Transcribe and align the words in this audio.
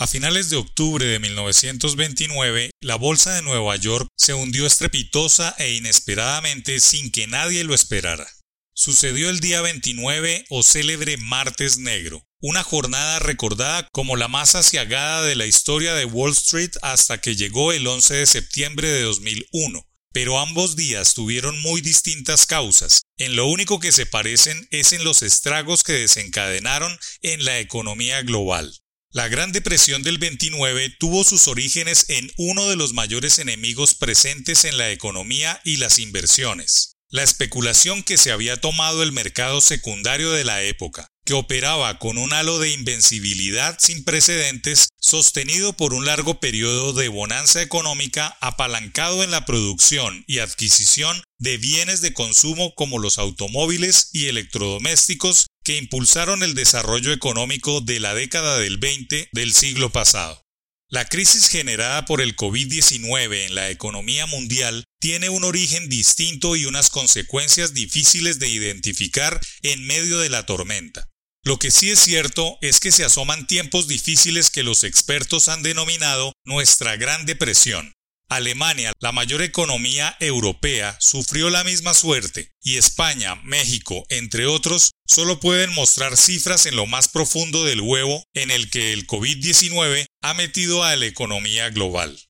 A 0.00 0.06
finales 0.06 0.48
de 0.48 0.56
octubre 0.56 1.04
de 1.04 1.18
1929, 1.18 2.70
la 2.80 2.96
Bolsa 2.96 3.34
de 3.34 3.42
Nueva 3.42 3.76
York 3.76 4.08
se 4.16 4.32
hundió 4.32 4.64
estrepitosa 4.64 5.54
e 5.58 5.74
inesperadamente 5.74 6.80
sin 6.80 7.10
que 7.10 7.26
nadie 7.26 7.64
lo 7.64 7.74
esperara. 7.74 8.26
Sucedió 8.74 9.28
el 9.28 9.40
día 9.40 9.60
29 9.60 10.46
o 10.48 10.62
célebre 10.62 11.18
Martes 11.18 11.76
Negro, 11.76 12.24
una 12.40 12.62
jornada 12.62 13.18
recordada 13.18 13.86
como 13.92 14.16
la 14.16 14.28
más 14.28 14.54
asiagada 14.54 15.20
de 15.20 15.36
la 15.36 15.44
historia 15.44 15.92
de 15.92 16.06
Wall 16.06 16.32
Street 16.32 16.70
hasta 16.80 17.20
que 17.20 17.36
llegó 17.36 17.70
el 17.72 17.86
11 17.86 18.14
de 18.14 18.26
septiembre 18.26 18.88
de 18.88 19.02
2001. 19.02 19.86
Pero 20.14 20.40
ambos 20.40 20.76
días 20.76 21.12
tuvieron 21.12 21.60
muy 21.60 21.82
distintas 21.82 22.46
causas. 22.46 23.02
En 23.18 23.36
lo 23.36 23.48
único 23.48 23.80
que 23.80 23.92
se 23.92 24.06
parecen 24.06 24.66
es 24.70 24.94
en 24.94 25.04
los 25.04 25.20
estragos 25.20 25.82
que 25.82 25.92
desencadenaron 25.92 26.98
en 27.20 27.44
la 27.44 27.58
economía 27.58 28.22
global. 28.22 28.79
La 29.12 29.26
Gran 29.26 29.50
Depresión 29.50 30.04
del 30.04 30.18
29 30.18 30.94
tuvo 31.00 31.24
sus 31.24 31.48
orígenes 31.48 32.06
en 32.10 32.30
uno 32.36 32.68
de 32.68 32.76
los 32.76 32.92
mayores 32.92 33.40
enemigos 33.40 33.96
presentes 33.96 34.64
en 34.64 34.78
la 34.78 34.92
economía 34.92 35.60
y 35.64 35.78
las 35.78 35.98
inversiones, 35.98 36.92
la 37.08 37.24
especulación 37.24 38.04
que 38.04 38.16
se 38.16 38.30
había 38.30 38.60
tomado 38.60 39.02
el 39.02 39.10
mercado 39.10 39.60
secundario 39.60 40.30
de 40.30 40.44
la 40.44 40.62
época, 40.62 41.08
que 41.24 41.34
operaba 41.34 41.98
con 41.98 42.18
un 42.18 42.32
halo 42.32 42.60
de 42.60 42.70
invencibilidad 42.70 43.76
sin 43.80 44.04
precedentes, 44.04 44.90
sostenido 45.00 45.72
por 45.72 45.92
un 45.92 46.04
largo 46.04 46.38
periodo 46.38 46.92
de 46.92 47.08
bonanza 47.08 47.62
económica 47.62 48.38
apalancado 48.40 49.24
en 49.24 49.32
la 49.32 49.44
producción 49.44 50.22
y 50.28 50.38
adquisición 50.38 51.20
de 51.38 51.56
bienes 51.56 52.00
de 52.00 52.12
consumo 52.12 52.76
como 52.76 53.00
los 53.00 53.18
automóviles 53.18 54.10
y 54.12 54.26
electrodomésticos 54.26 55.46
impulsaron 55.76 56.42
el 56.42 56.54
desarrollo 56.54 57.12
económico 57.12 57.80
de 57.80 58.00
la 58.00 58.14
década 58.14 58.58
del 58.58 58.78
20 58.78 59.28
del 59.32 59.52
siglo 59.52 59.90
pasado. 59.90 60.44
La 60.88 61.04
crisis 61.04 61.48
generada 61.48 62.04
por 62.04 62.20
el 62.20 62.34
COVID-19 62.34 63.46
en 63.46 63.54
la 63.54 63.70
economía 63.70 64.26
mundial 64.26 64.84
tiene 64.98 65.28
un 65.28 65.44
origen 65.44 65.88
distinto 65.88 66.56
y 66.56 66.66
unas 66.66 66.90
consecuencias 66.90 67.74
difíciles 67.74 68.40
de 68.40 68.48
identificar 68.48 69.40
en 69.62 69.86
medio 69.86 70.18
de 70.18 70.30
la 70.30 70.46
tormenta. 70.46 71.08
Lo 71.44 71.58
que 71.58 71.70
sí 71.70 71.90
es 71.90 72.00
cierto 72.00 72.58
es 72.60 72.80
que 72.80 72.90
se 72.90 73.04
asoman 73.04 73.46
tiempos 73.46 73.86
difíciles 73.86 74.50
que 74.50 74.64
los 74.64 74.82
expertos 74.82 75.48
han 75.48 75.62
denominado 75.62 76.32
nuestra 76.44 76.96
Gran 76.96 77.24
Depresión. 77.24 77.92
Alemania, 78.30 78.92
la 79.00 79.10
mayor 79.10 79.42
economía 79.42 80.16
europea, 80.20 80.96
sufrió 81.00 81.50
la 81.50 81.64
misma 81.64 81.94
suerte, 81.94 82.52
y 82.62 82.76
España, 82.76 83.34
México, 83.42 84.04
entre 84.08 84.46
otros, 84.46 84.92
solo 85.04 85.40
pueden 85.40 85.74
mostrar 85.74 86.16
cifras 86.16 86.66
en 86.66 86.76
lo 86.76 86.86
más 86.86 87.08
profundo 87.08 87.64
del 87.64 87.80
huevo 87.80 88.22
en 88.34 88.52
el 88.52 88.70
que 88.70 88.92
el 88.92 89.08
COVID-19 89.08 90.06
ha 90.22 90.34
metido 90.34 90.84
a 90.84 90.94
la 90.94 91.06
economía 91.06 91.70
global. 91.70 92.20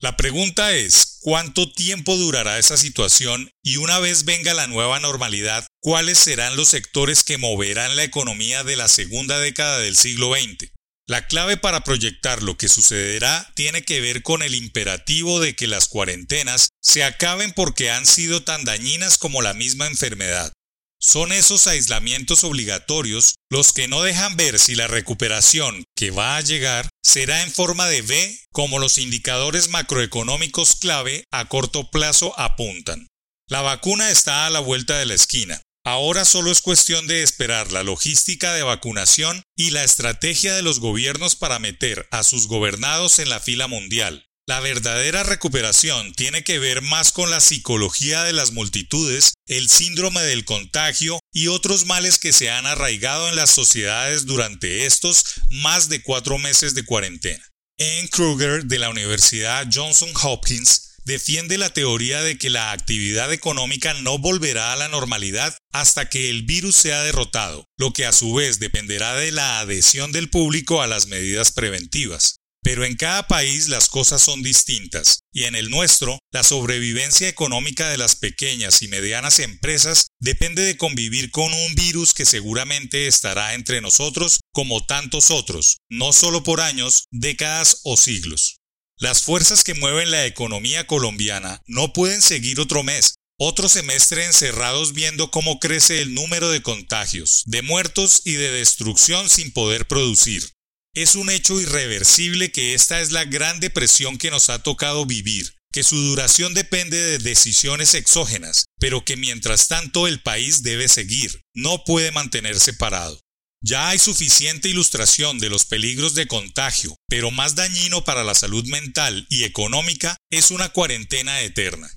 La 0.00 0.16
pregunta 0.16 0.74
es, 0.74 1.18
¿cuánto 1.20 1.72
tiempo 1.72 2.16
durará 2.16 2.58
esa 2.58 2.76
situación 2.76 3.48
y 3.62 3.76
una 3.76 4.00
vez 4.00 4.24
venga 4.24 4.54
la 4.54 4.66
nueva 4.66 4.98
normalidad, 4.98 5.66
cuáles 5.80 6.18
serán 6.18 6.56
los 6.56 6.68
sectores 6.68 7.22
que 7.22 7.38
moverán 7.38 7.94
la 7.94 8.02
economía 8.02 8.64
de 8.64 8.74
la 8.74 8.88
segunda 8.88 9.38
década 9.38 9.78
del 9.78 9.96
siglo 9.96 10.34
XX? 10.34 10.73
La 11.06 11.26
clave 11.26 11.58
para 11.58 11.84
proyectar 11.84 12.42
lo 12.42 12.56
que 12.56 12.68
sucederá 12.68 13.52
tiene 13.54 13.82
que 13.82 14.00
ver 14.00 14.22
con 14.22 14.42
el 14.42 14.54
imperativo 14.54 15.38
de 15.38 15.54
que 15.54 15.66
las 15.66 15.86
cuarentenas 15.86 16.70
se 16.80 17.04
acaben 17.04 17.52
porque 17.52 17.90
han 17.90 18.06
sido 18.06 18.42
tan 18.42 18.64
dañinas 18.64 19.18
como 19.18 19.42
la 19.42 19.52
misma 19.52 19.86
enfermedad. 19.86 20.50
Son 20.98 21.32
esos 21.32 21.66
aislamientos 21.66 22.42
obligatorios 22.44 23.34
los 23.50 23.74
que 23.74 23.86
no 23.86 24.02
dejan 24.02 24.36
ver 24.36 24.58
si 24.58 24.74
la 24.74 24.86
recuperación 24.86 25.84
que 25.94 26.10
va 26.10 26.38
a 26.38 26.40
llegar 26.40 26.88
será 27.02 27.42
en 27.42 27.52
forma 27.52 27.86
de 27.86 28.00
V 28.00 28.40
como 28.50 28.78
los 28.78 28.96
indicadores 28.96 29.68
macroeconómicos 29.68 30.76
clave 30.76 31.24
a 31.30 31.50
corto 31.50 31.90
plazo 31.90 32.32
apuntan. 32.40 33.08
La 33.46 33.60
vacuna 33.60 34.10
está 34.10 34.46
a 34.46 34.50
la 34.50 34.60
vuelta 34.60 34.98
de 34.98 35.04
la 35.04 35.12
esquina. 35.12 35.60
Ahora 35.86 36.24
solo 36.24 36.50
es 36.50 36.62
cuestión 36.62 37.06
de 37.06 37.22
esperar 37.22 37.70
la 37.70 37.82
logística 37.82 38.54
de 38.54 38.62
vacunación 38.62 39.42
y 39.54 39.68
la 39.68 39.84
estrategia 39.84 40.54
de 40.54 40.62
los 40.62 40.80
gobiernos 40.80 41.36
para 41.36 41.58
meter 41.58 42.08
a 42.10 42.22
sus 42.22 42.48
gobernados 42.48 43.18
en 43.18 43.28
la 43.28 43.38
fila 43.38 43.68
mundial. 43.68 44.26
La 44.46 44.60
verdadera 44.60 45.24
recuperación 45.24 46.14
tiene 46.14 46.42
que 46.42 46.58
ver 46.58 46.80
más 46.80 47.12
con 47.12 47.30
la 47.30 47.40
psicología 47.40 48.24
de 48.24 48.32
las 48.32 48.52
multitudes, 48.52 49.34
el 49.46 49.68
síndrome 49.68 50.22
del 50.22 50.46
contagio 50.46 51.20
y 51.32 51.48
otros 51.48 51.84
males 51.84 52.18
que 52.18 52.32
se 52.32 52.50
han 52.50 52.64
arraigado 52.64 53.28
en 53.28 53.36
las 53.36 53.50
sociedades 53.50 54.24
durante 54.24 54.86
estos 54.86 55.24
más 55.50 55.90
de 55.90 56.02
cuatro 56.02 56.38
meses 56.38 56.74
de 56.74 56.86
cuarentena. 56.86 57.44
Anne 57.78 58.08
Kruger 58.10 58.64
de 58.64 58.78
la 58.78 58.88
Universidad 58.88 59.68
Johnson 59.70 60.12
Hopkins 60.22 60.93
defiende 61.04 61.58
la 61.58 61.70
teoría 61.70 62.22
de 62.22 62.38
que 62.38 62.50
la 62.50 62.72
actividad 62.72 63.32
económica 63.32 63.94
no 63.94 64.18
volverá 64.18 64.72
a 64.72 64.76
la 64.76 64.88
normalidad 64.88 65.56
hasta 65.72 66.08
que 66.08 66.30
el 66.30 66.42
virus 66.42 66.76
sea 66.76 67.02
derrotado, 67.02 67.66
lo 67.76 67.92
que 67.92 68.06
a 68.06 68.12
su 68.12 68.34
vez 68.34 68.58
dependerá 68.58 69.14
de 69.14 69.32
la 69.32 69.60
adhesión 69.60 70.12
del 70.12 70.30
público 70.30 70.82
a 70.82 70.86
las 70.86 71.06
medidas 71.06 71.52
preventivas. 71.52 72.36
Pero 72.64 72.86
en 72.86 72.96
cada 72.96 73.28
país 73.28 73.68
las 73.68 73.90
cosas 73.90 74.22
son 74.22 74.42
distintas, 74.42 75.20
y 75.34 75.44
en 75.44 75.54
el 75.54 75.68
nuestro, 75.68 76.18
la 76.32 76.42
sobrevivencia 76.42 77.28
económica 77.28 77.90
de 77.90 77.98
las 77.98 78.16
pequeñas 78.16 78.80
y 78.80 78.88
medianas 78.88 79.38
empresas 79.38 80.06
depende 80.18 80.62
de 80.62 80.78
convivir 80.78 81.30
con 81.30 81.52
un 81.52 81.74
virus 81.74 82.14
que 82.14 82.24
seguramente 82.24 83.06
estará 83.06 83.52
entre 83.52 83.82
nosotros 83.82 84.40
como 84.50 84.82
tantos 84.86 85.30
otros, 85.30 85.76
no 85.90 86.14
solo 86.14 86.42
por 86.42 86.62
años, 86.62 87.04
décadas 87.10 87.82
o 87.84 87.98
siglos. 87.98 88.60
Las 88.98 89.22
fuerzas 89.22 89.64
que 89.64 89.74
mueven 89.74 90.10
la 90.10 90.24
economía 90.24 90.86
colombiana 90.86 91.62
no 91.66 91.92
pueden 91.92 92.22
seguir 92.22 92.60
otro 92.60 92.84
mes, 92.84 93.16
otro 93.38 93.68
semestre 93.68 94.24
encerrados 94.24 94.92
viendo 94.92 95.32
cómo 95.32 95.58
crece 95.58 96.00
el 96.00 96.14
número 96.14 96.48
de 96.50 96.62
contagios, 96.62 97.42
de 97.46 97.62
muertos 97.62 98.22
y 98.24 98.34
de 98.34 98.52
destrucción 98.52 99.28
sin 99.28 99.52
poder 99.52 99.88
producir. 99.88 100.48
Es 100.94 101.16
un 101.16 101.28
hecho 101.28 101.60
irreversible 101.60 102.52
que 102.52 102.74
esta 102.74 103.00
es 103.00 103.10
la 103.10 103.24
gran 103.24 103.58
depresión 103.58 104.16
que 104.16 104.30
nos 104.30 104.48
ha 104.48 104.62
tocado 104.62 105.06
vivir, 105.06 105.56
que 105.72 105.82
su 105.82 105.96
duración 105.96 106.54
depende 106.54 106.96
de 106.96 107.18
decisiones 107.18 107.94
exógenas, 107.94 108.66
pero 108.78 109.04
que 109.04 109.16
mientras 109.16 109.66
tanto 109.66 110.06
el 110.06 110.22
país 110.22 110.62
debe 110.62 110.86
seguir, 110.86 111.42
no 111.52 111.82
puede 111.82 112.12
mantenerse 112.12 112.72
parado. 112.74 113.18
Ya 113.66 113.88
hay 113.88 113.98
suficiente 113.98 114.68
ilustración 114.68 115.38
de 115.38 115.48
los 115.48 115.64
peligros 115.64 116.12
de 116.12 116.26
contagio, 116.26 116.96
pero 117.08 117.30
más 117.30 117.54
dañino 117.54 118.04
para 118.04 118.22
la 118.22 118.34
salud 118.34 118.66
mental 118.66 119.26
y 119.30 119.44
económica 119.44 120.18
es 120.30 120.50
una 120.50 120.68
cuarentena 120.68 121.40
eterna. 121.40 121.88